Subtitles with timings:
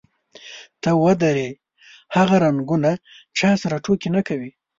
[0.81, 1.49] ته ودرې،
[2.15, 2.91] هغه رنګونه
[3.37, 4.51] چا سره ټوکې نه کوي.